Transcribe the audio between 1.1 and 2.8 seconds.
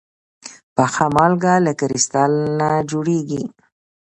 مالګه له کريستال نه